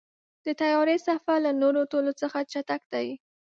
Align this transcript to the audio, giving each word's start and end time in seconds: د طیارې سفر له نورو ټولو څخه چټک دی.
د 0.45 0.47
طیارې 0.61 0.97
سفر 1.07 1.37
له 1.45 1.51
نورو 1.61 1.81
ټولو 1.91 2.11
څخه 2.21 2.37
چټک 2.51 2.81
دی. 2.93 3.07